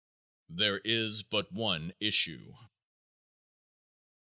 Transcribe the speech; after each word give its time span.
_There 0.51 0.79
Is 0.83 1.21
But 1.21 1.51
One 1.51 1.93
Issue. 1.99 2.55